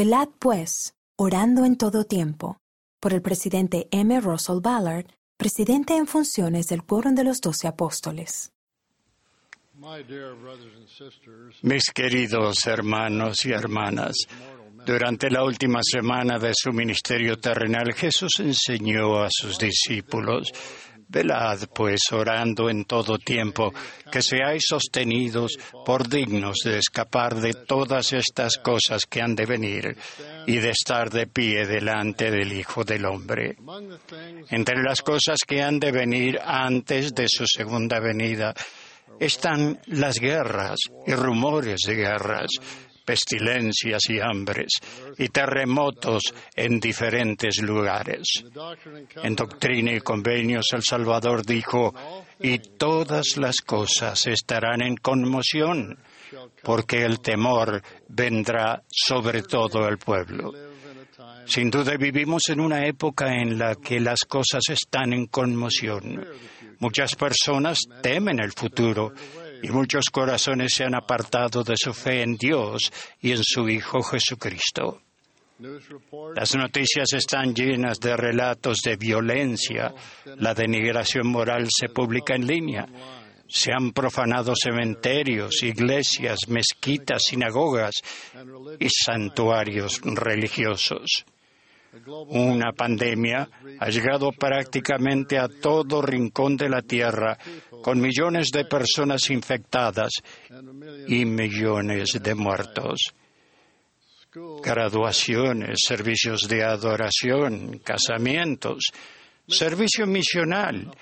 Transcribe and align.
Velad 0.00 0.30
pues, 0.38 0.94
orando 1.18 1.66
en 1.66 1.76
todo 1.76 2.04
tiempo, 2.04 2.56
por 3.00 3.12
el 3.12 3.20
presidente 3.20 3.86
M. 3.90 4.18
Russell 4.22 4.62
Ballard, 4.62 5.04
presidente 5.36 5.94
en 5.94 6.06
funciones 6.06 6.68
del 6.68 6.84
Quórum 6.84 7.14
de 7.14 7.22
los 7.22 7.38
Doce 7.42 7.68
Apóstoles. 7.68 8.50
Mis 11.60 11.84
queridos 11.94 12.66
hermanos 12.66 13.44
y 13.44 13.52
hermanas, 13.52 14.16
durante 14.86 15.28
la 15.28 15.44
última 15.44 15.80
semana 15.82 16.38
de 16.38 16.52
su 16.54 16.72
ministerio 16.72 17.36
terrenal, 17.36 17.92
Jesús 17.92 18.40
enseñó 18.40 19.22
a 19.22 19.28
sus 19.30 19.58
discípulos 19.58 20.50
Velad, 21.12 21.58
pues, 21.74 22.00
orando 22.12 22.70
en 22.70 22.84
todo 22.84 23.18
tiempo, 23.18 23.74
que 24.12 24.22
seáis 24.22 24.62
sostenidos 24.68 25.58
por 25.84 26.08
dignos 26.08 26.58
de 26.64 26.78
escapar 26.78 27.34
de 27.34 27.52
todas 27.52 28.12
estas 28.12 28.58
cosas 28.58 29.06
que 29.10 29.20
han 29.20 29.34
de 29.34 29.44
venir 29.44 29.96
y 30.46 30.58
de 30.58 30.70
estar 30.70 31.10
de 31.10 31.26
pie 31.26 31.66
delante 31.66 32.30
del 32.30 32.52
Hijo 32.52 32.84
del 32.84 33.06
Hombre. 33.06 33.56
Entre 34.50 34.80
las 34.80 35.02
cosas 35.02 35.38
que 35.44 35.60
han 35.64 35.80
de 35.80 35.90
venir 35.90 36.38
antes 36.44 37.12
de 37.12 37.26
su 37.26 37.44
segunda 37.44 37.98
venida 37.98 38.54
están 39.18 39.80
las 39.86 40.20
guerras 40.20 40.78
y 41.08 41.12
rumores 41.14 41.80
de 41.88 41.96
guerras 41.96 42.50
pestilencias 43.10 44.08
y 44.08 44.20
hambres 44.20 44.68
y 45.18 45.30
terremotos 45.30 46.32
en 46.54 46.78
diferentes 46.78 47.60
lugares. 47.60 48.44
En 49.24 49.34
Doctrina 49.34 49.92
y 49.92 50.00
Convenios 50.00 50.66
el 50.72 50.84
Salvador 50.84 51.44
dijo, 51.44 51.92
y 52.38 52.58
todas 52.58 53.36
las 53.36 53.56
cosas 53.66 54.28
estarán 54.28 54.80
en 54.82 54.94
conmoción, 54.94 55.98
porque 56.62 57.04
el 57.04 57.18
temor 57.18 57.82
vendrá 58.06 58.80
sobre 58.88 59.42
todo 59.42 59.88
el 59.88 59.98
pueblo. 59.98 60.52
Sin 61.46 61.68
duda 61.68 61.96
vivimos 61.98 62.42
en 62.48 62.60
una 62.60 62.86
época 62.86 63.34
en 63.34 63.58
la 63.58 63.74
que 63.74 63.98
las 63.98 64.20
cosas 64.20 64.62
están 64.68 65.12
en 65.12 65.26
conmoción. 65.26 66.24
Muchas 66.78 67.16
personas 67.16 67.80
temen 68.02 68.38
el 68.38 68.52
futuro 68.52 69.12
y 69.62 69.68
muchos 69.68 70.06
corazones 70.10 70.74
se 70.74 70.84
han 70.84 70.94
apartado 70.94 71.62
de 71.62 71.74
su 71.76 71.92
fe 71.92 72.22
en 72.22 72.36
Dios 72.36 72.92
y 73.20 73.32
en 73.32 73.42
su 73.42 73.68
Hijo 73.68 74.02
Jesucristo. 74.02 75.00
Las 76.34 76.54
noticias 76.54 77.12
están 77.12 77.54
llenas 77.54 78.00
de 78.00 78.16
relatos 78.16 78.78
de 78.82 78.96
violencia. 78.96 79.92
La 80.38 80.54
denigración 80.54 81.26
moral 81.26 81.68
se 81.70 81.90
publica 81.90 82.34
en 82.34 82.46
línea. 82.46 82.86
Se 83.46 83.70
han 83.72 83.92
profanado 83.92 84.54
cementerios, 84.56 85.62
iglesias, 85.62 86.38
mezquitas, 86.48 87.22
sinagogas 87.26 87.94
y 88.78 88.88
santuarios 88.88 90.00
religiosos. 90.02 91.26
Una 92.28 92.72
pandemia 92.72 93.48
ha 93.78 93.88
llegado 93.88 94.30
prácticamente 94.30 95.38
a 95.38 95.48
todo 95.48 96.00
rincón 96.00 96.56
de 96.56 96.68
la 96.68 96.82
Tierra, 96.82 97.36
con 97.82 98.00
millones 98.00 98.50
de 98.52 98.64
personas 98.64 99.28
infectadas 99.30 100.12
y 101.08 101.24
millones 101.24 102.18
de 102.22 102.34
muertos. 102.34 103.12
Graduaciones, 104.62 105.80
servicios 105.84 106.46
de 106.46 106.62
adoración, 106.62 107.80
casamientos, 107.80 108.84
servicio 109.48 110.06
misional 110.06 110.92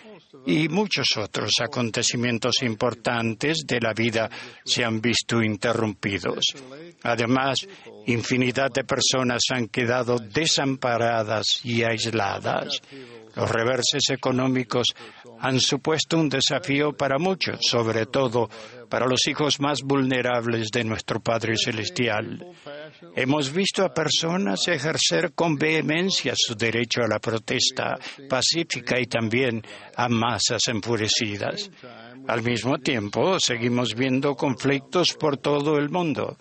y 0.47 0.69
muchos 0.69 1.06
otros 1.17 1.53
acontecimientos 1.61 2.62
importantes 2.62 3.58
de 3.67 3.81
la 3.81 3.92
vida 3.92 4.31
se 4.64 4.84
han 4.84 5.00
visto 5.00 5.42
interrumpidos. 5.42 6.44
Además, 7.03 7.67
infinidad 8.06 8.70
de 8.72 8.84
personas 8.84 9.42
han 9.55 9.69
quedado 9.69 10.19
desamparadas 10.19 11.61
y 11.64 11.83
aisladas. 11.83 12.81
Los 13.36 13.50
reverses 13.50 14.11
económicos 14.11 14.86
han 15.41 15.61
supuesto 15.61 16.19
un 16.19 16.28
desafío 16.28 16.93
para 16.93 17.19
muchos, 17.19 17.59
sobre 17.62 18.06
todo 18.06 18.48
para 18.88 19.06
los 19.06 19.26
hijos 19.28 19.60
más 19.60 19.82
vulnerables 19.82 20.69
de 20.72 20.84
nuestro 20.84 21.21
Padre 21.21 21.56
Celestial. 21.56 22.44
Hemos 23.15 23.53
visto 23.53 23.84
a 23.84 23.93
personas 23.93 24.66
ejercer 24.69 25.32
con 25.32 25.56
vehemencia 25.56 26.34
su 26.37 26.54
derecho 26.54 27.03
a 27.03 27.09
la 27.09 27.19
protesta 27.19 27.98
pacífica 28.28 29.00
y 29.00 29.06
también 29.06 29.62
a 29.97 30.09
masas 30.09 30.62
enfurecidas. 30.69 31.71
Al 32.27 32.43
mismo 32.43 32.78
tiempo, 32.78 33.38
seguimos 33.41 33.94
viendo 33.94 34.34
conflictos 34.34 35.15
por 35.15 35.38
todo 35.38 35.77
el 35.78 35.88
mundo. 35.88 36.37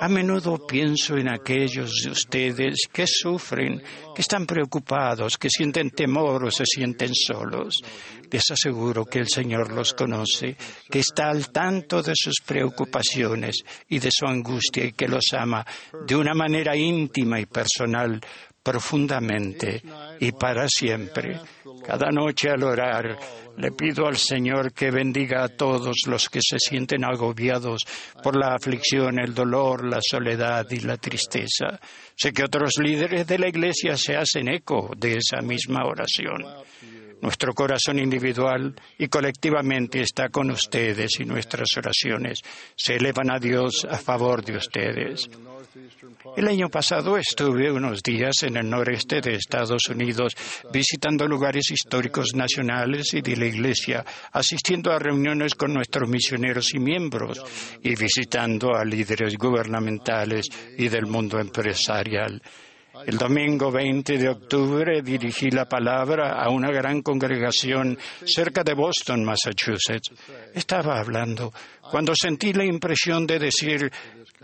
A 0.00 0.08
menudo 0.08 0.66
pienso 0.66 1.16
en 1.16 1.28
aquellos 1.28 2.02
de 2.04 2.10
ustedes 2.10 2.86
que 2.92 3.06
sufren, 3.06 3.82
que 4.14 4.20
están 4.20 4.44
preocupados, 4.46 5.38
que 5.38 5.48
sienten 5.48 5.90
temor 5.90 6.44
o 6.44 6.50
se 6.50 6.64
sienten 6.66 7.14
solos. 7.14 7.80
Les 8.30 8.50
aseguro 8.50 9.06
que 9.06 9.20
el 9.20 9.28
Señor 9.28 9.72
los 9.72 9.94
conoce, 9.94 10.56
que 10.90 10.98
está 10.98 11.30
al 11.30 11.50
tanto 11.50 12.02
de 12.02 12.12
sus 12.14 12.36
preocupaciones 12.44 13.62
y 13.88 13.98
de 13.98 14.10
su 14.12 14.26
angustia 14.26 14.84
y 14.84 14.92
que 14.92 15.08
los 15.08 15.32
ama 15.32 15.64
de 16.06 16.14
una 16.14 16.34
manera 16.34 16.76
íntima 16.76 17.40
y 17.40 17.46
personal 17.46 18.20
profundamente 18.68 19.82
y 20.20 20.32
para 20.32 20.68
siempre. 20.68 21.40
Cada 21.86 22.10
noche 22.10 22.50
al 22.50 22.62
orar, 22.62 23.16
le 23.56 23.70
pido 23.72 24.06
al 24.06 24.18
Señor 24.18 24.74
que 24.74 24.90
bendiga 24.90 25.42
a 25.42 25.48
todos 25.48 25.96
los 26.06 26.28
que 26.28 26.40
se 26.42 26.58
sienten 26.58 27.02
agobiados 27.02 27.86
por 28.22 28.36
la 28.36 28.54
aflicción, 28.54 29.18
el 29.18 29.32
dolor, 29.32 29.86
la 29.86 30.00
soledad 30.02 30.66
y 30.70 30.80
la 30.80 30.98
tristeza. 30.98 31.80
Sé 32.14 32.30
que 32.32 32.44
otros 32.44 32.74
líderes 32.78 33.26
de 33.26 33.38
la 33.38 33.48
Iglesia 33.48 33.96
se 33.96 34.16
hacen 34.16 34.48
eco 34.48 34.90
de 34.94 35.16
esa 35.16 35.40
misma 35.40 35.86
oración. 35.86 36.44
Nuestro 37.20 37.52
corazón 37.52 37.98
individual 37.98 38.74
y 38.96 39.08
colectivamente 39.08 40.00
está 40.00 40.28
con 40.28 40.50
ustedes 40.50 41.18
y 41.20 41.24
nuestras 41.24 41.68
oraciones 41.76 42.40
se 42.76 42.94
elevan 42.94 43.30
a 43.30 43.38
Dios 43.38 43.86
a 43.90 43.98
favor 43.98 44.44
de 44.44 44.56
ustedes. 44.56 45.28
El 46.36 46.48
año 46.48 46.68
pasado 46.68 47.16
estuve 47.16 47.70
unos 47.72 48.02
días 48.02 48.42
en 48.42 48.56
el 48.56 48.70
noreste 48.70 49.20
de 49.20 49.34
Estados 49.34 49.88
Unidos 49.88 50.32
visitando 50.72 51.26
lugares 51.26 51.70
históricos 51.70 52.34
nacionales 52.34 53.12
y 53.14 53.20
de 53.20 53.36
la 53.36 53.46
Iglesia, 53.46 54.04
asistiendo 54.32 54.92
a 54.92 54.98
reuniones 54.98 55.54
con 55.54 55.74
nuestros 55.74 56.08
misioneros 56.08 56.72
y 56.74 56.78
miembros 56.78 57.42
y 57.82 57.96
visitando 57.96 58.74
a 58.74 58.84
líderes 58.84 59.36
gubernamentales 59.36 60.46
y 60.76 60.88
del 60.88 61.06
mundo 61.06 61.38
empresarial. 61.40 62.40
El 63.06 63.16
domingo 63.16 63.70
20 63.70 64.18
de 64.18 64.28
octubre 64.28 65.02
dirigí 65.02 65.50
la 65.50 65.66
palabra 65.66 66.42
a 66.42 66.50
una 66.50 66.70
gran 66.70 67.02
congregación 67.02 67.98
cerca 68.24 68.62
de 68.62 68.74
Boston, 68.74 69.24
Massachusetts. 69.24 70.10
Estaba 70.54 70.98
hablando 70.98 71.52
cuando 71.90 72.12
sentí 72.14 72.52
la 72.52 72.64
impresión 72.64 73.26
de 73.26 73.38
decir, 73.38 73.90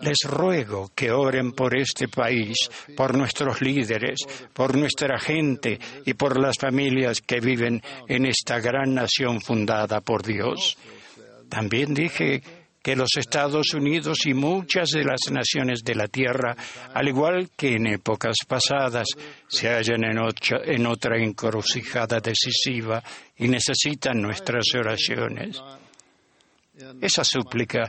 les 0.01 0.19
ruego 0.25 0.91
que 0.95 1.11
oren 1.11 1.53
por 1.53 1.77
este 1.77 2.09
país, 2.09 2.57
por 2.97 3.17
nuestros 3.17 3.61
líderes, 3.61 4.21
por 4.53 4.77
nuestra 4.77 5.19
gente 5.19 5.79
y 6.05 6.15
por 6.15 6.39
las 6.41 6.57
familias 6.59 7.21
que 7.21 7.41
viven 7.41 7.83
en 8.09 8.27
esta 8.27 8.61
gran 8.61 8.95
nación 8.95 9.41
fundada 9.41 10.01
por 10.01 10.23
Dios. 10.23 10.77
También 11.49 11.95
dije 11.95 12.43
que 12.85 12.95
los 12.95 13.17
Estados 13.17 13.73
Unidos 13.73 14.27
y 14.27 14.35
muchas 14.35 14.91
de 14.91 15.05
las 15.05 15.31
naciones 15.31 15.83
de 15.83 15.95
la 15.95 16.07
Tierra, 16.07 16.55
al 16.93 17.09
igual 17.09 17.49
que 17.57 17.77
en 17.77 17.87
épocas 17.87 18.37
pasadas, 18.47 19.09
se 19.49 19.71
hallan 19.71 20.05
en 20.05 20.19
otra, 20.19 20.61
en 20.67 20.87
otra 20.87 21.17
encrucijada 21.17 22.21
decisiva 22.21 23.03
y 23.39 23.49
necesitan 23.49 24.21
nuestras 24.21 24.67
oraciones. 24.75 25.63
Esa 27.01 27.25
súplica 27.25 27.89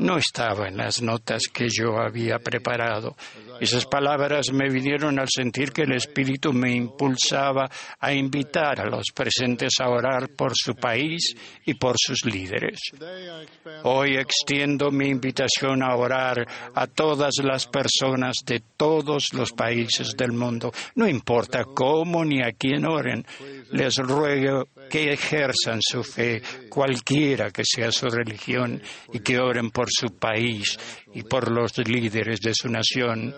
no 0.00 0.16
estaba 0.16 0.66
en 0.68 0.76
las 0.76 1.02
notas 1.02 1.42
que 1.52 1.68
yo 1.68 1.98
había 1.98 2.38
preparado. 2.38 3.16
Esas 3.60 3.84
palabras 3.84 4.50
me 4.52 4.70
vinieron 4.70 5.18
al 5.18 5.28
sentir 5.28 5.72
que 5.72 5.82
el 5.82 5.92
Espíritu 5.92 6.52
me 6.52 6.74
impulsaba 6.74 7.70
a 7.98 8.12
invitar 8.12 8.80
a 8.80 8.86
los 8.86 9.08
presentes 9.14 9.74
a 9.80 9.90
orar 9.90 10.30
por 10.30 10.52
su 10.54 10.74
país 10.74 11.34
y 11.66 11.74
por 11.74 11.96
sus 11.98 12.24
líderes. 12.24 12.80
Hoy 13.84 14.16
extiendo 14.16 14.90
mi 14.90 15.08
invitación 15.08 15.82
a 15.82 15.94
orar 15.94 16.46
a 16.74 16.86
todas 16.86 17.34
las 17.42 17.66
personas 17.66 18.36
de 18.46 18.62
todos 18.78 19.34
los 19.34 19.52
países 19.52 20.16
del 20.16 20.32
mundo. 20.32 20.72
No 20.94 21.06
importa 21.06 21.64
cómo 21.64 22.24
ni 22.24 22.42
a 22.42 22.52
quién 22.52 22.86
oren, 22.86 23.26
les 23.70 23.96
ruego 23.96 24.66
que 24.90 25.12
ejerzan 25.12 25.80
su 25.80 26.02
fe, 26.02 26.42
cualquiera 26.68 27.50
que 27.50 27.62
sea 27.64 27.90
su 27.90 28.08
religión, 28.08 28.82
y 29.12 29.20
que 29.20 29.38
oren 29.38 29.70
por 29.70 29.86
su 29.88 30.18
país 30.18 30.76
y 31.14 31.22
por 31.22 31.50
los 31.50 31.78
líderes 31.78 32.40
de 32.40 32.52
su 32.54 32.68
nación. 32.68 33.34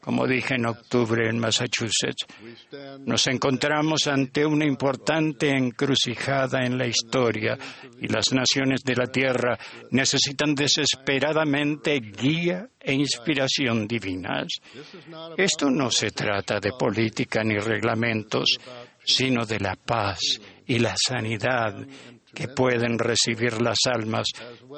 como 0.00 0.26
dije 0.26 0.54
en 0.54 0.66
octubre 0.66 1.28
en 1.28 1.38
Massachusetts. 1.38 2.26
Nos 3.04 3.26
encontramos 3.26 4.06
ante 4.06 4.46
una 4.46 4.64
importante 4.64 5.50
encrucijada 5.50 6.64
en 6.64 6.78
la 6.78 6.86
historia 6.86 7.58
y 8.00 8.08
las 8.08 8.32
naciones 8.32 8.82
de 8.82 8.96
la 8.96 9.06
Tierra 9.06 9.58
necesitan 9.90 10.54
desesperadamente 10.54 12.00
guía 12.00 12.68
e 12.80 12.94
inspiración 12.94 13.86
divinas. 13.86 14.46
Esto 15.36 15.70
no 15.70 15.90
se 15.90 16.10
trata 16.10 16.60
de 16.60 16.72
política 16.72 17.42
ni 17.42 17.58
reglamentos, 17.58 18.58
sino 19.04 19.44
de 19.44 19.60
la 19.60 19.76
paz 19.76 20.40
y 20.70 20.78
la 20.78 20.94
sanidad 20.96 21.84
que 22.32 22.46
pueden 22.46 22.96
recibir 22.96 23.60
las 23.60 23.78
almas 23.92 24.28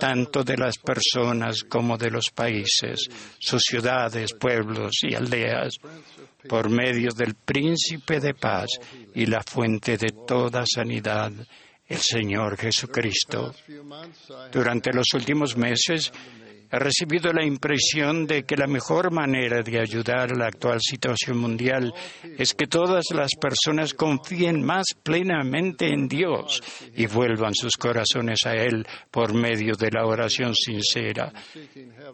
tanto 0.00 0.43
de 0.43 0.56
las 0.56 0.79
personas 0.79 1.65
como 1.69 1.99
de 1.99 2.11
los 2.11 2.31
países, 2.31 3.11
sus 3.39 3.61
ciudades, 3.61 4.33
pueblos 4.33 4.93
y 5.03 5.15
aldeas, 5.15 5.75
por 6.49 6.71
medio 6.71 7.11
del 7.15 7.35
príncipe 7.35 8.21
de 8.21 8.33
paz 8.33 8.69
y 9.15 9.27
la 9.27 9.43
fuente 9.43 9.99
de 9.99 10.15
toda 10.27 10.65
sanidad, 10.65 11.31
el 11.87 11.99
Señor 11.99 12.56
Jesucristo. 12.56 13.55
Durante 14.50 14.95
los 14.95 15.09
últimos 15.12 15.59
meses 15.59 16.11
He 16.73 16.79
recibido 16.79 17.31
la 17.35 17.45
impresión 17.45 18.27
de 18.27 18.45
que 18.45 18.57
la 18.57 18.67
mejor 18.67 19.13
manera 19.13 19.61
de 19.61 19.79
ayudar 19.79 20.33
a 20.33 20.39
la 20.39 20.47
actual 20.47 20.81
situación 20.81 21.37
mundial 21.37 21.93
es 22.39 22.55
que 22.55 22.67
todas 22.67 23.05
las 23.13 23.29
personas 23.39 23.93
confíen 23.93 24.65
más 24.65 24.87
plenamente 25.03 25.89
en 25.89 26.09
Dios 26.09 26.63
y 26.97 27.05
vuelvan 27.05 27.53
sus 27.55 27.77
corazones 27.77 28.47
a 28.47 28.55
Él 28.55 28.87
por 29.11 29.35
medio 29.35 29.75
de 29.75 29.91
la 29.91 30.07
oración 30.07 30.55
sincera. 30.55 31.31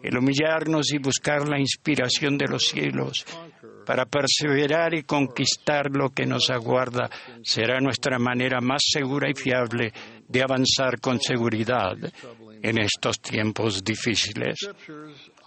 El 0.03 0.17
humillarnos 0.17 0.91
y 0.91 0.97
buscar 0.97 1.47
la 1.47 1.57
inspiración 1.57 2.37
de 2.37 2.49
los 2.49 2.63
cielos 2.63 3.25
para 3.85 4.05
perseverar 4.07 4.93
y 4.93 5.03
conquistar 5.03 5.89
lo 5.89 6.09
que 6.09 6.25
nos 6.25 6.49
aguarda 6.49 7.09
será 7.43 7.79
nuestra 7.79 8.19
manera 8.19 8.59
más 8.59 8.81
segura 8.85 9.29
y 9.29 9.35
fiable 9.35 9.93
de 10.27 10.43
avanzar 10.43 10.99
con 10.99 11.17
seguridad 11.21 11.95
en 12.61 12.79
estos 12.79 13.19
tiempos 13.19 13.83
difíciles. 13.83 14.57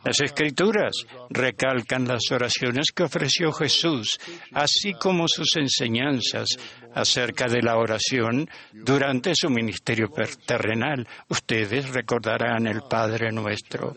Las 0.04 0.20
escrituras 0.20 0.92
recalcan 1.30 2.08
las 2.08 2.30
oraciones 2.30 2.86
que 2.94 3.04
ofreció 3.04 3.52
Jesús, 3.52 4.18
así 4.52 4.94
como 4.94 5.28
sus 5.28 5.56
enseñanzas 5.56 6.48
acerca 6.94 7.46
de 7.46 7.62
la 7.62 7.76
oración 7.76 8.48
durante 8.72 9.32
su 9.34 9.48
ministerio 9.48 10.08
terrenal. 10.44 11.06
Ustedes 11.28 11.90
recordarán 11.90 12.66
el 12.66 12.82
Padre 12.82 13.30
nuestro. 13.30 13.94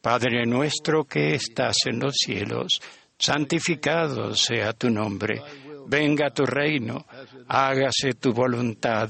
Padre 0.00 0.44
nuestro 0.46 1.04
que 1.04 1.34
estás 1.34 1.76
en 1.86 2.00
los 2.00 2.14
cielos, 2.16 2.80
santificado 3.16 4.34
sea 4.34 4.72
tu 4.74 4.90
nombre, 4.90 5.40
venga 5.86 6.28
tu 6.30 6.44
reino, 6.44 7.06
hágase 7.48 8.14
tu 8.20 8.32
voluntad 8.34 9.08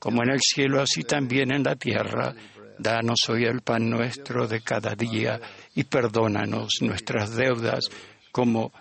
como 0.00 0.24
en 0.24 0.30
el 0.30 0.40
cielo, 0.40 0.80
así 0.80 1.04
también 1.04 1.52
en 1.52 1.62
la 1.62 1.76
tierra. 1.76 2.34
Danos 2.78 3.28
hoy 3.28 3.44
el 3.44 3.60
pan 3.60 3.88
nuestro 3.88 4.48
de 4.48 4.62
cada 4.62 4.96
día 4.96 5.38
y 5.74 5.84
perdónanos 5.84 6.78
nuestras 6.80 7.36
deudas, 7.36 7.84
como 8.32 8.72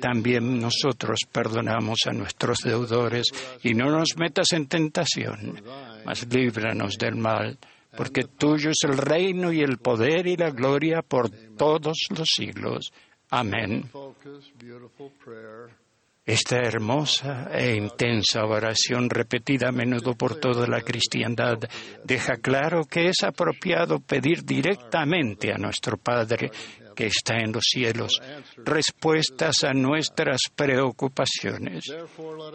también 0.00 0.60
nosotros 0.60 1.20
perdonamos 1.32 2.06
a 2.06 2.12
nuestros 2.12 2.58
deudores, 2.58 3.26
y 3.62 3.72
no 3.72 3.90
nos 3.90 4.16
metas 4.18 4.52
en 4.52 4.68
tentación, 4.68 5.62
mas 6.04 6.26
líbranos 6.30 6.98
del 6.98 7.16
mal, 7.16 7.58
porque 7.96 8.24
tuyo 8.24 8.70
es 8.70 8.84
el 8.84 8.98
reino 8.98 9.50
y 9.50 9.62
el 9.62 9.78
poder 9.78 10.26
y 10.26 10.36
la 10.36 10.50
gloria 10.50 11.00
por 11.00 11.30
todos 11.56 11.96
los 12.10 12.28
siglos. 12.36 12.92
Amén. 13.30 13.88
Esta 16.24 16.58
hermosa 16.58 17.50
e 17.52 17.74
intensa 17.74 18.44
oración 18.44 19.10
repetida 19.10 19.70
a 19.70 19.72
menudo 19.72 20.14
por 20.14 20.38
toda 20.38 20.68
la 20.68 20.80
cristiandad 20.80 21.58
deja 22.04 22.36
claro 22.36 22.84
que 22.84 23.08
es 23.08 23.24
apropiado 23.24 23.98
pedir 23.98 24.44
directamente 24.44 25.52
a 25.52 25.58
nuestro 25.58 25.96
Padre 25.96 26.52
que 26.94 27.06
está 27.06 27.38
en 27.38 27.50
los 27.52 27.64
cielos 27.64 28.20
respuestas 28.58 29.64
a 29.64 29.72
nuestras 29.72 30.42
preocupaciones. 30.54 31.84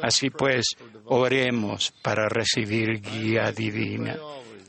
Así 0.01 0.29
pues, 0.29 0.67
oremos 1.05 1.91
para 2.01 2.29
recibir 2.29 3.01
guía 3.01 3.51
divina. 3.51 4.15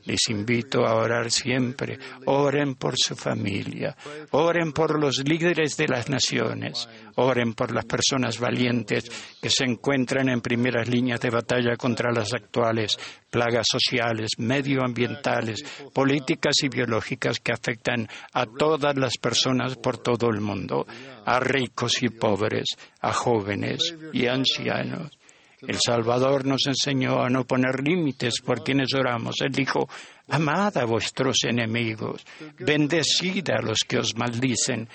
Les 0.09 0.31
invito 0.31 0.87
a 0.87 0.95
orar 0.95 1.31
siempre. 1.31 1.99
Oren 2.25 2.77
por 2.77 2.95
su 2.97 3.15
familia. 3.15 3.95
Oren 4.31 4.73
por 4.73 4.99
los 4.99 5.19
líderes 5.23 5.77
de 5.77 5.87
las 5.87 6.09
naciones. 6.09 6.89
Oren 7.17 7.53
por 7.53 7.75
las 7.75 7.85
personas 7.85 8.41
valientes 8.41 9.05
que 9.43 9.51
se 9.51 9.65
encuentran 9.65 10.31
en 10.31 10.41
primeras 10.41 10.89
líneas 10.89 11.21
de 11.21 11.29
batalla 11.29 11.77
contra 11.77 12.11
las 12.11 12.33
actuales 12.33 12.97
plagas 13.29 13.67
sociales, 13.71 14.31
medioambientales, 14.39 15.63
políticas 15.93 16.55
y 16.63 16.71
biológicas 16.71 17.39
que 17.41 17.53
afectan 17.53 18.09
a 18.33 18.47
todas 18.47 18.97
las 18.97 19.19
personas 19.19 19.77
por 19.77 19.99
todo 19.99 20.31
el 20.31 20.41
mundo, 20.41 20.87
a 21.27 21.39
ricos 21.39 22.03
y 22.03 22.09
pobres, 22.09 22.65
a 23.03 23.13
jóvenes 23.13 23.95
y 24.15 24.27
ancianos. 24.27 25.18
El 25.67 25.79
Salvador 25.85 26.47
nos 26.47 26.67
enseñó 26.67 27.21
a 27.23 27.29
no 27.29 27.45
poner 27.45 27.83
límites 27.83 28.41
por 28.45 28.63
quienes 28.63 28.95
oramos. 28.95 29.37
Él 29.41 29.51
dijo, 29.51 29.89
amad 30.29 30.77
a 30.79 30.85
vuestros 30.85 31.39
enemigos, 31.45 32.25
bendecid 32.59 33.51
a 33.51 33.61
los 33.61 33.79
que 33.87 33.99
os 33.99 34.15
maldicen, 34.17 34.89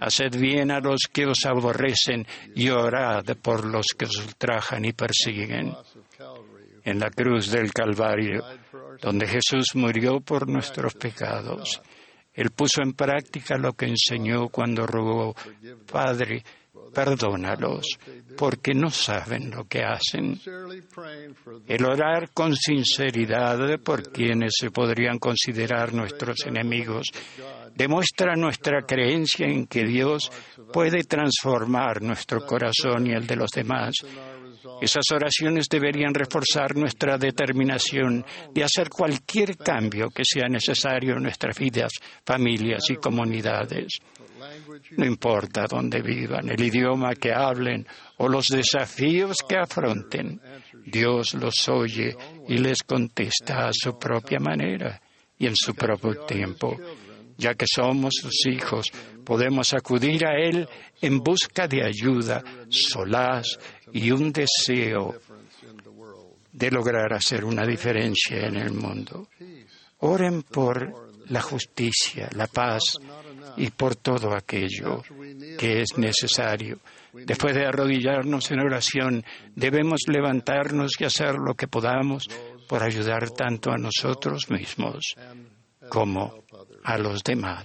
haced 0.00 0.38
bien 0.38 0.70
a 0.70 0.80
los 0.80 1.00
que 1.12 1.26
os 1.26 1.44
aborrecen 1.44 2.26
y 2.54 2.70
orad 2.70 3.24
por 3.42 3.66
los 3.66 3.86
que 3.96 4.06
os 4.06 4.16
ultrajan 4.16 4.84
y 4.84 4.92
persiguen. 4.92 5.74
En 6.84 6.98
la 6.98 7.10
cruz 7.10 7.50
del 7.50 7.72
Calvario, 7.72 8.44
donde 9.02 9.26
Jesús 9.26 9.74
murió 9.74 10.20
por 10.20 10.48
nuestros 10.48 10.94
pecados, 10.94 11.82
Él 12.32 12.50
puso 12.50 12.80
en 12.82 12.92
práctica 12.92 13.58
lo 13.58 13.72
que 13.72 13.86
enseñó 13.86 14.48
cuando 14.48 14.86
rogó, 14.86 15.34
Padre, 15.90 16.44
perdónalos, 16.94 17.98
porque 18.36 18.74
no 18.74 18.90
saben 18.90 19.50
lo 19.50 19.64
que 19.64 19.82
hacen. 19.82 20.40
El 21.66 21.84
orar 21.84 22.30
con 22.32 22.54
sinceridad 22.56 23.78
por 23.80 24.10
quienes 24.10 24.54
se 24.58 24.70
podrían 24.70 25.18
considerar 25.18 25.92
nuestros 25.92 26.46
enemigos 26.46 27.10
demuestra 27.76 28.34
nuestra 28.34 28.82
creencia 28.82 29.46
en 29.46 29.66
que 29.66 29.84
Dios 29.84 30.30
puede 30.72 31.04
transformar 31.04 32.02
nuestro 32.02 32.44
corazón 32.44 33.06
y 33.06 33.12
el 33.12 33.26
de 33.26 33.36
los 33.36 33.50
demás. 33.50 33.94
Esas 34.80 35.04
oraciones 35.12 35.68
deberían 35.70 36.12
reforzar 36.12 36.76
nuestra 36.76 37.16
determinación 37.16 38.24
de 38.52 38.64
hacer 38.64 38.88
cualquier 38.88 39.56
cambio 39.56 40.08
que 40.08 40.24
sea 40.24 40.48
necesario 40.48 41.16
en 41.16 41.22
nuestras 41.22 41.58
vidas, 41.58 41.92
familias 42.24 42.90
y 42.90 42.96
comunidades. 42.96 44.00
No 44.96 45.06
importa 45.06 45.66
dónde 45.68 46.02
vivan, 46.02 46.48
el 46.50 46.62
idioma 46.62 47.14
que 47.14 47.32
hablen 47.32 47.86
o 48.18 48.28
los 48.28 48.48
desafíos 48.48 49.38
que 49.48 49.56
afronten, 49.56 50.40
Dios 50.84 51.34
los 51.34 51.68
oye 51.68 52.16
y 52.48 52.58
les 52.58 52.82
contesta 52.82 53.68
a 53.68 53.70
su 53.72 53.98
propia 53.98 54.38
manera 54.38 55.00
y 55.38 55.46
en 55.46 55.56
su 55.56 55.74
propio 55.74 56.24
tiempo. 56.26 56.76
Ya 57.38 57.54
que 57.54 57.66
somos 57.72 58.14
sus 58.20 58.46
hijos, 58.46 58.86
podemos 59.24 59.74
acudir 59.74 60.26
a 60.26 60.38
Él 60.38 60.68
en 61.00 61.20
busca 61.20 61.68
de 61.68 61.84
ayuda, 61.84 62.42
solaz 62.68 63.58
y 63.92 64.10
un 64.10 64.32
deseo 64.32 65.14
de 66.52 66.70
lograr 66.70 67.12
hacer 67.12 67.44
una 67.44 67.66
diferencia 67.66 68.46
en 68.46 68.56
el 68.56 68.72
mundo. 68.72 69.28
Oren 69.98 70.42
por 70.42 71.12
la 71.28 71.42
justicia, 71.42 72.28
la 72.34 72.46
paz 72.46 72.98
y 73.56 73.70
por 73.70 73.96
todo 73.96 74.34
aquello 74.34 75.02
que 75.58 75.82
es 75.82 75.98
necesario. 75.98 76.78
Después 77.12 77.54
de 77.54 77.66
arrodillarnos 77.66 78.50
en 78.50 78.60
oración, 78.60 79.24
debemos 79.54 80.02
levantarnos 80.06 80.92
y 80.98 81.04
hacer 81.04 81.34
lo 81.34 81.54
que 81.54 81.68
podamos 81.68 82.28
por 82.68 82.82
ayudar 82.82 83.30
tanto 83.30 83.70
a 83.70 83.78
nosotros 83.78 84.50
mismos 84.50 85.14
como 85.88 86.44
a 86.86 86.96
los 86.98 87.22
demás. 87.24 87.64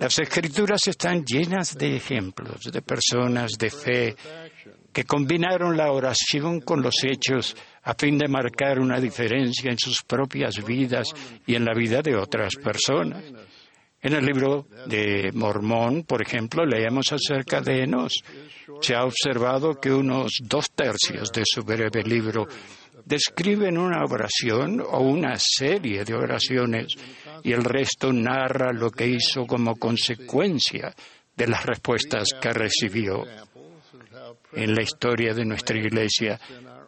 Las 0.00 0.18
escrituras 0.18 0.80
están 0.86 1.22
llenas 1.22 1.76
de 1.76 1.96
ejemplos 1.96 2.62
de 2.72 2.80
personas 2.80 3.52
de 3.58 3.68
fe 3.70 4.16
que 4.90 5.04
combinaron 5.04 5.76
la 5.76 5.92
oración 5.92 6.62
con 6.62 6.80
los 6.80 6.94
hechos 7.04 7.54
a 7.82 7.92
fin 7.92 8.16
de 8.16 8.26
marcar 8.26 8.80
una 8.80 8.98
diferencia 8.98 9.70
en 9.70 9.78
sus 9.78 10.02
propias 10.02 10.64
vidas 10.64 11.08
y 11.46 11.54
en 11.54 11.66
la 11.66 11.74
vida 11.74 12.00
de 12.00 12.16
otras 12.16 12.54
personas. 12.56 13.22
En 14.00 14.14
el 14.14 14.24
libro 14.24 14.66
de 14.86 15.30
Mormón, 15.34 16.04
por 16.04 16.22
ejemplo, 16.22 16.64
leemos 16.64 17.12
acerca 17.12 17.60
de 17.60 17.82
Enos. 17.82 18.14
Se 18.80 18.94
ha 18.94 19.04
observado 19.04 19.78
que 19.78 19.92
unos 19.92 20.38
dos 20.42 20.70
tercios 20.70 21.30
de 21.32 21.42
su 21.44 21.62
breve 21.62 22.02
libro 22.02 22.46
describen 23.04 23.78
una 23.78 24.02
oración 24.04 24.80
o 24.80 25.00
una 25.00 25.36
serie 25.38 26.04
de 26.04 26.14
oraciones 26.14 26.94
y 27.42 27.52
el 27.52 27.64
resto 27.64 28.12
narra 28.12 28.72
lo 28.72 28.90
que 28.90 29.06
hizo 29.06 29.46
como 29.46 29.76
consecuencia 29.76 30.94
de 31.36 31.46
las 31.46 31.64
respuestas 31.66 32.28
que 32.40 32.52
recibió. 32.52 33.24
En 34.52 34.74
la 34.74 34.82
historia 34.82 35.34
de 35.34 35.44
nuestra 35.44 35.76
Iglesia 35.76 36.38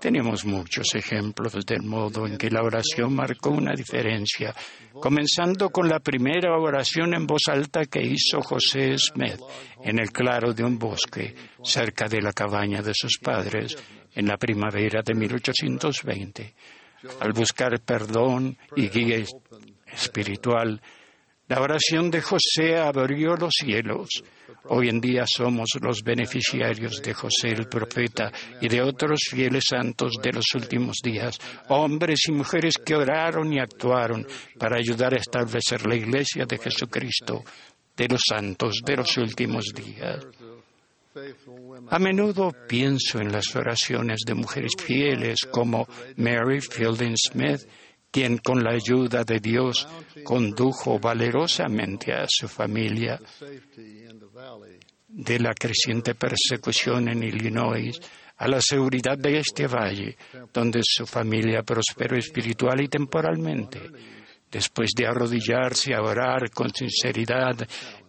tenemos 0.01 0.45
muchos 0.45 0.95
ejemplos 0.95 1.53
del 1.67 1.83
modo 1.83 2.27
en 2.27 2.39
que 2.39 2.51
la 2.51 2.63
oración 2.63 3.15
marcó 3.15 3.51
una 3.51 3.75
diferencia, 3.75 4.55
comenzando 4.93 5.71
con 5.71 5.89
la 5.89 5.99
primera 5.99 6.57
oración 6.57 7.15
en 7.15 7.27
voz 7.27 7.43
alta 7.49 7.85
que 7.87 8.03
hizo 8.03 8.41
José 8.41 8.97
Smith 8.99 9.41
en 9.83 9.99
el 9.99 10.13
claro 10.13 10.53
de 10.53 10.65
un 10.65 10.79
bosque 10.79 11.35
cerca 11.63 12.09
de 12.09 12.23
la 12.23 12.33
cabaña 12.33 12.83
de 12.83 12.93
sus 12.95 13.19
padres 13.19 13.77
en 14.17 14.27
la 14.27 14.37
primavera 14.37 15.03
de 15.03 15.15
1820. 15.15 16.55
Al 17.21 17.33
buscar 17.33 17.79
perdón 17.81 18.57
y 18.75 18.89
guía 18.89 19.23
espiritual, 19.87 20.81
la 21.49 21.61
oración 21.61 22.11
de 22.11 22.21
José 22.23 22.77
abrió 22.77 23.37
los 23.37 23.53
cielos. 23.57 24.09
Hoy 24.65 24.89
en 24.89 25.01
día 25.01 25.25
somos 25.27 25.69
los 25.81 26.03
beneficiarios 26.03 27.01
de 27.01 27.15
José 27.15 27.51
el 27.51 27.69
profeta 27.69 28.33
y 28.61 28.69
de 28.69 28.83
otros 28.83 29.21
fieles 29.31 29.65
santos 29.69 30.15
de 30.21 30.33
los 30.33 30.47
últimos 30.57 30.97
días, 31.05 31.39
hombres 31.69 32.19
y 32.27 32.33
mujeres 32.33 32.75
que 32.85 32.97
oraron 32.97 33.53
y 33.53 33.61
actuaron 33.61 34.27
para 34.59 34.79
ayudar 34.79 35.15
a 35.15 35.19
establecer 35.21 35.87
la 35.87 35.95
iglesia 35.95 36.47
de 36.47 36.59
Jesucristo 36.59 37.45
de 37.97 38.09
los 38.09 38.23
santos 38.29 38.81
de 38.85 38.97
los 38.97 39.17
últimos 39.17 39.67
días. 39.73 40.27
A 41.91 41.99
menudo 41.99 42.53
pienso 42.69 43.21
en 43.21 43.33
las 43.33 43.55
oraciones 43.57 44.21
de 44.27 44.35
mujeres 44.35 44.73
fieles 44.79 45.41
como 45.51 45.89
Mary 46.17 46.61
Fielding 46.61 47.17
Smith, 47.17 47.61
quien 48.11 48.39
con 48.39 48.63
la 48.63 48.73
ayuda 48.73 49.25
de 49.25 49.41
Dios 49.41 49.87
condujo 50.25 50.99
valerosamente 50.99 52.13
a 52.13 52.27
su 52.29 52.49
familia 52.49 53.21
de 55.09 55.39
la 55.39 55.55
creciente 55.55 56.15
persecución 56.15 57.09
en 57.09 57.23
Illinois 57.23 57.99
a 58.39 58.49
la 58.49 58.61
seguridad 58.61 59.17
de 59.17 59.39
este 59.39 59.67
valle, 59.67 60.17
donde 60.53 60.81
su 60.83 61.07
familia 61.07 61.63
prosperó 61.63 62.17
espiritual 62.17 62.83
y 62.83 62.89
temporalmente. 62.89 63.81
Después 64.51 64.91
de 64.97 65.07
arrodillarse 65.07 65.95
a 65.95 66.03
orar 66.03 66.51
con 66.51 66.73
sinceridad, 66.73 67.67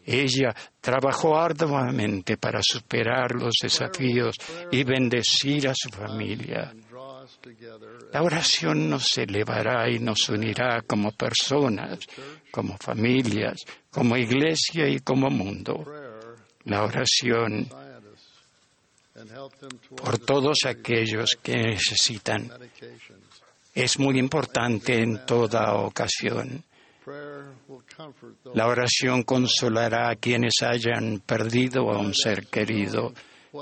ella 0.08 0.56
trabajó 0.80 1.38
arduamente 1.38 2.38
para 2.38 2.62
superar 2.64 3.34
los 3.34 3.56
desafíos 3.62 4.36
y 4.72 4.84
bendecir 4.84 5.68
a 5.68 5.74
su 5.76 5.90
familia. 5.90 6.74
La 8.14 8.24
oración 8.24 8.90
nos 8.90 9.18
elevará 9.18 9.90
y 9.90 10.00
nos 10.00 10.30
unirá 10.30 10.82
como 10.82 11.12
personas, 11.12 12.00
como 12.52 12.78
familias, 12.78 13.58
como 13.92 14.16
iglesia 14.16 14.88
y 14.88 15.00
como 15.00 15.30
mundo. 15.30 15.84
La 16.64 16.84
oración 16.84 17.68
por 19.96 20.20
todos 20.20 20.60
aquellos 20.66 21.38
que 21.42 21.58
necesitan 21.58 22.52
es 23.74 24.00
muy 24.00 24.20
importante 24.20 25.02
en 25.02 25.26
toda 25.26 25.74
ocasión. 25.76 26.64
La 28.54 28.68
oración 28.68 29.24
consolará 29.24 30.10
a 30.10 30.16
quienes 30.16 30.56
hayan 30.62 31.20
perdido 31.20 31.92
a 31.92 32.00
un 32.00 32.14
ser 32.14 32.48
querido. 32.48 33.14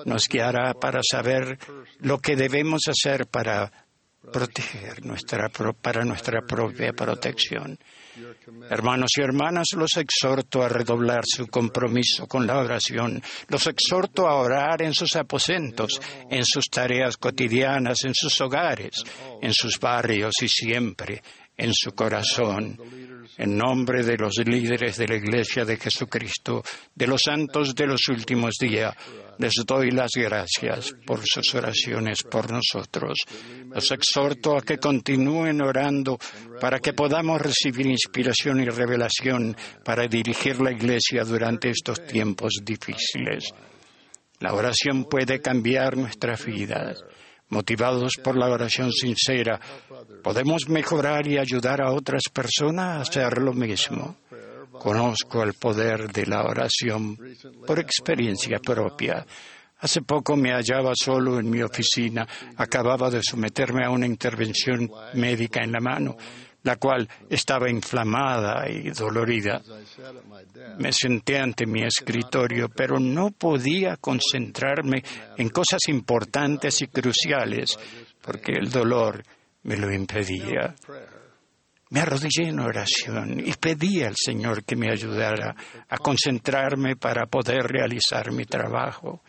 Nos 0.06 0.28
guiará 0.28 0.74
para 0.74 1.02
saber 1.04 1.60
lo 2.00 2.20
que 2.20 2.36
debemos 2.36 2.82
hacer 2.88 3.28
para 3.28 3.72
proteger 4.32 5.06
nuestra, 5.06 5.50
para 5.50 6.04
nuestra 6.04 6.42
propia 6.42 6.92
protección. 6.94 7.78
Hermanos 8.70 9.12
y 9.18 9.22
hermanas, 9.22 9.68
los 9.76 9.96
exhorto 9.98 10.64
a 10.64 10.70
redoblar 10.70 11.24
su 11.26 11.48
compromiso 11.48 12.28
con 12.28 12.48
la 12.48 12.58
oración. 12.58 13.22
Los 13.48 13.68
exhorto 13.68 14.28
a 14.28 14.36
orar 14.36 14.82
en 14.82 14.94
sus 14.94 15.16
aposentos, 15.16 16.02
en 16.30 16.44
sus 16.44 16.66
tareas 16.66 17.18
cotidianas, 17.18 18.04
en 18.06 18.16
sus 18.16 18.42
hogares, 18.42 19.04
en 19.42 19.54
sus 19.54 19.80
barrios 19.80 20.34
y 20.42 20.48
siempre 20.48 21.22
en 21.58 21.74
su 21.74 21.94
corazón. 21.94 22.78
En 23.38 23.58
nombre 23.58 24.04
de 24.04 24.18
los 24.18 24.38
líderes 24.46 24.98
de 24.98 25.08
la 25.08 25.16
Iglesia 25.16 25.66
de 25.66 25.76
Jesucristo, 25.76 26.64
de 26.94 27.08
los 27.08 27.20
santos 27.26 27.76
de 27.76 27.86
los 27.86 28.08
últimos 28.08 28.54
días, 28.60 28.96
les 29.40 29.54
doy 29.66 29.92
las 29.92 30.12
gracias 30.16 30.96
por 31.06 31.20
sus 31.26 31.54
oraciones 31.56 32.24
por 32.24 32.50
nosotros. 32.50 33.18
Los 33.74 33.92
exhorto 33.92 34.58
a 34.58 34.62
que 34.62 34.78
continúen 34.78 35.62
orando 35.62 36.18
para 36.62 36.80
que 36.80 36.94
podamos 36.94 37.42
recibir 37.42 37.88
inspiración 37.88 38.62
y 38.62 38.66
revelación 38.66 39.58
para 39.84 40.08
dirigir 40.08 40.62
la 40.62 40.72
Iglesia 40.72 41.26
durante 41.26 41.72
estos 41.72 42.06
tiempos 42.06 42.54
difíciles. 42.64 43.54
La 44.40 44.54
oración 44.54 45.06
puede 45.06 45.42
cambiar 45.42 45.98
nuestras 45.98 46.46
vidas. 46.46 47.04
Motivados 47.50 48.14
por 48.24 48.36
la 48.36 48.48
oración 48.48 48.92
sincera, 48.92 49.60
podemos 50.24 50.68
mejorar 50.68 51.28
y 51.28 51.38
ayudar 51.38 51.82
a 51.82 51.92
otras 51.92 52.24
personas 52.34 52.98
a 52.98 53.02
hacer 53.02 53.38
lo 53.38 53.54
mismo. 53.54 54.18
Conozco 54.72 55.44
el 55.44 55.54
poder 55.54 56.12
de 56.12 56.26
la 56.26 56.44
oración 56.44 57.18
por 57.66 57.80
experiencia 57.80 58.60
propia. 58.60 59.26
Hace 59.80 60.02
poco 60.02 60.36
me 60.36 60.52
hallaba 60.52 60.94
solo 60.96 61.40
en 61.40 61.50
mi 61.50 61.62
oficina, 61.62 62.28
acababa 62.58 63.10
de 63.10 63.22
someterme 63.22 63.86
a 63.86 63.92
una 63.92 64.06
intervención 64.06 64.90
médica 65.14 65.62
en 65.64 65.72
la 65.72 65.80
mano, 65.80 66.18
la 66.66 66.78
cual 66.78 67.08
estaba 67.30 67.70
inflamada 67.70 68.68
y 68.68 68.90
dolorida. 68.90 69.62
Me 70.80 70.92
senté 70.92 71.38
ante 71.38 71.68
mi 71.68 71.84
escritorio, 71.84 72.70
pero 72.70 73.00
no 73.00 73.30
podía 73.30 73.98
concentrarme 73.98 75.04
en 75.38 75.50
cosas 75.50 75.82
importantes 75.88 76.82
y 76.82 76.88
cruciales, 76.88 77.78
porque 78.20 78.54
el 78.54 78.72
dolor 78.72 79.24
me 79.62 79.78
lo 79.78 79.94
impedía. 79.94 80.74
Me 81.90 82.00
arrodillé 82.00 82.50
en 82.50 82.60
oración 82.60 83.40
y 83.40 83.54
pedí 83.54 84.02
al 84.02 84.16
Señor 84.16 84.64
que 84.64 84.76
me 84.76 84.92
ayudara 84.92 85.56
a 85.88 85.98
concentrarme 86.00 86.96
para 86.96 87.28
poder 87.28 87.64
realizar 87.64 88.32
mi 88.32 88.46
trabajo. 88.46 89.22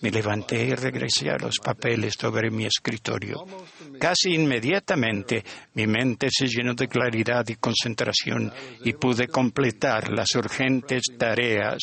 Me 0.00 0.10
levanté 0.10 0.66
y 0.66 0.74
regresé 0.74 1.30
a 1.30 1.38
los 1.38 1.58
papeles 1.58 2.14
sobre 2.14 2.50
mi 2.50 2.66
escritorio. 2.66 3.44
Casi 3.98 4.34
inmediatamente 4.34 5.42
mi 5.74 5.86
mente 5.86 6.28
se 6.30 6.46
llenó 6.46 6.74
de 6.74 6.88
claridad 6.88 7.44
y 7.48 7.56
concentración 7.56 8.52
y 8.84 8.92
pude 8.92 9.26
completar 9.26 10.10
las 10.10 10.34
urgentes 10.34 11.02
tareas 11.18 11.78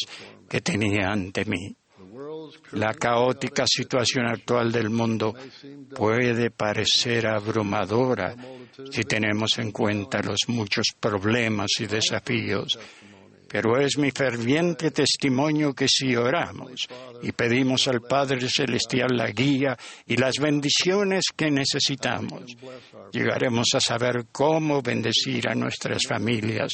que 0.48 0.62
tenía 0.62 1.12
ante 1.12 1.46
mí. 1.46 1.76
La 2.74 2.94
caótica 2.94 3.66
situación 3.68 4.28
actual 4.28 4.72
del 4.72 4.90
mundo 4.90 5.34
puede 5.96 6.52
parecer 6.52 7.28
abrumadora 7.28 8.36
si 8.92 9.04
tenemos 9.04 9.58
en 9.58 9.72
cuenta 9.72 10.22
los 10.22 10.40
muchos 10.48 10.88
problemas 11.00 11.72
y 11.80 11.86
desafíos, 11.86 12.78
pero 13.48 13.80
es 13.80 13.98
mi 13.98 14.12
ferviente 14.12 14.92
testimonio 14.92 15.74
que 15.74 15.88
si 15.88 16.16
oramos 16.16 16.88
y 17.22 17.32
pedimos 17.32 17.88
al 17.88 18.02
Padre 18.02 18.50
Celestial 18.50 19.16
la 19.16 19.32
guía 19.32 19.78
y 20.06 20.18
las 20.18 20.36
bendiciones 20.42 21.26
que 21.36 21.50
necesitamos, 21.50 22.58
llegaremos 23.12 23.68
a 23.76 23.80
saber 23.80 24.26
cómo 24.32 24.82
bendecir 24.82 25.48
a 25.48 25.56
nuestras 25.56 26.04
familias, 26.08 26.74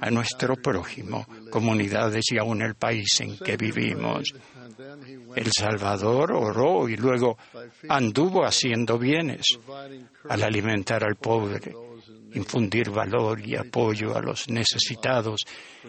a 0.00 0.10
nuestro 0.10 0.56
prójimo, 0.56 1.26
comunidades 1.50 2.26
y 2.30 2.38
aún 2.38 2.62
el 2.62 2.74
país 2.74 3.20
en 3.20 3.38
que 3.38 3.56
vivimos. 3.56 4.34
El 5.36 5.50
Salvador 5.52 6.32
oró 6.32 6.88
y 6.88 6.96
luego 6.96 7.36
anduvo 7.88 8.44
haciendo 8.44 8.98
bienes 8.98 9.58
al 10.28 10.42
alimentar 10.42 11.04
al 11.04 11.16
pobre, 11.16 11.74
infundir 12.34 12.90
valor 12.90 13.40
y 13.44 13.56
apoyo 13.56 14.16
a 14.16 14.20
los 14.20 14.48
necesitados 14.48 15.40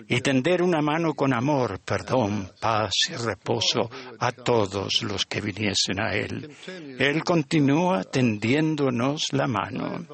y 0.08 0.22
tender 0.22 0.62
una 0.62 0.82
mano 0.82 1.14
con 1.14 1.34
amor, 1.34 1.80
perdón, 1.80 2.52
paz 2.60 2.92
y 3.10 3.14
reposo 3.14 3.90
a 4.20 4.32
todos 4.32 5.04
los 5.04 5.26
que 5.26 5.42
viniesen 5.42 6.00
a 6.00 6.14
Él. 6.14 6.56
Él 7.00 7.24
continúa 7.24 8.04
tendiéndonos 8.04 9.28
la 9.32 9.48
mano. 9.48 10.06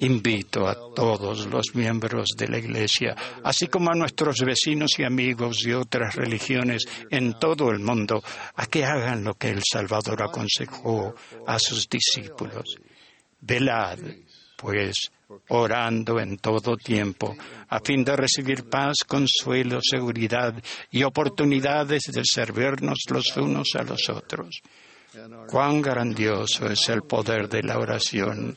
Invito 0.00 0.66
a 0.66 0.74
todos 0.94 1.46
los 1.46 1.74
miembros 1.74 2.30
de 2.36 2.48
la 2.48 2.58
Iglesia, 2.58 3.14
así 3.44 3.68
como 3.68 3.90
a 3.90 3.94
nuestros 3.94 4.40
vecinos 4.40 4.98
y 4.98 5.04
amigos 5.04 5.62
de 5.64 5.76
otras 5.76 6.14
religiones 6.16 6.84
en 7.10 7.38
todo 7.38 7.70
el 7.70 7.78
mundo, 7.78 8.22
a 8.56 8.66
que 8.66 8.84
hagan 8.84 9.24
lo 9.24 9.34
que 9.34 9.50
el 9.50 9.62
Salvador 9.62 10.22
aconsejó 10.22 11.14
a 11.46 11.58
sus 11.58 11.88
discípulos. 11.88 12.76
Velad, 13.40 13.98
pues, 14.58 15.12
orando 15.48 16.18
en 16.18 16.38
todo 16.38 16.76
tiempo, 16.76 17.36
a 17.68 17.78
fin 17.80 18.04
de 18.04 18.16
recibir 18.16 18.68
paz, 18.68 18.96
consuelo, 19.06 19.78
seguridad 19.80 20.54
y 20.90 21.04
oportunidades 21.04 22.02
de 22.12 22.22
servirnos 22.24 22.98
los 23.08 23.36
unos 23.36 23.68
a 23.76 23.84
los 23.84 24.08
otros. 24.08 24.60
Cuán 25.48 25.80
grandioso 25.80 26.66
es 26.66 26.88
el 26.88 27.02
poder 27.02 27.48
de 27.48 27.62
la 27.62 27.78
oración 27.78 28.56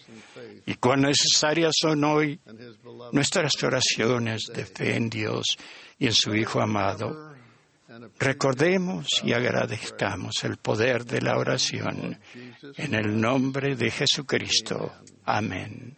y 0.65 0.75
cuán 0.75 1.01
necesarias 1.01 1.73
son 1.79 2.03
hoy 2.03 2.39
nuestras 3.11 3.51
oraciones 3.63 4.43
de 4.53 4.65
fe 4.65 4.95
en 4.95 5.09
Dios 5.09 5.57
y 5.99 6.07
en 6.07 6.13
su 6.13 6.33
Hijo 6.35 6.61
amado. 6.61 7.30
Recordemos 8.19 9.07
y 9.23 9.33
agradezcamos 9.33 10.43
el 10.43 10.57
poder 10.57 11.05
de 11.05 11.21
la 11.21 11.37
oración 11.37 12.19
en 12.77 12.95
el 12.95 13.19
nombre 13.19 13.75
de 13.75 13.91
Jesucristo. 13.91 14.93
Amén. 15.25 15.97